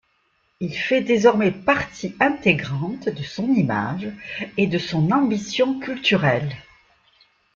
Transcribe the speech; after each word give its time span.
Il 0.61 0.75
fait 0.75 1.01
désormais 1.03 1.51
partie 1.51 2.15
intégrante 2.19 3.07
de 3.07 3.21
son 3.21 3.47
image 3.53 4.07
et 4.57 4.65
de 4.65 4.79
son 4.79 5.11
ambition 5.11 5.77
culturelle. 5.79 6.51